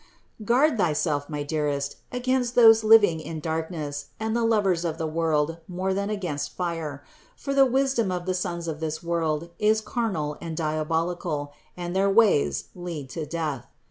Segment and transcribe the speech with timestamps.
[0.43, 5.59] Guard thyself, my dearest, against those living in darkness and the lovers of the world
[5.67, 7.03] more than against fire;
[7.35, 12.09] for the wisdom of the sons of this world is carnal and diabolical, and their
[12.09, 13.67] ways lead to death.